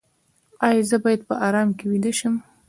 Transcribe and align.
ایا 0.67 0.81
زه 0.89 0.97
باید 1.03 1.21
په 1.29 1.33
ارام 1.47 1.69
کې 1.77 1.85
ویده 1.91 2.11
شم؟ 2.19 2.35